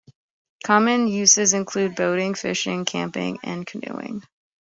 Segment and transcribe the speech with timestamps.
[0.65, 4.23] Common uses include boating, fishing, camping and canoeing.